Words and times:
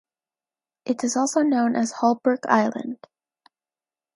It 0.85 1.03
is 1.03 1.15
also 1.15 1.43
known 1.43 1.75
as 1.75 1.91
Holbrook 1.91 2.45
Island. 2.47 2.97